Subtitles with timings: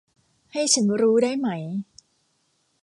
[0.51, 1.49] ให้ฉันรู้ได้ไหม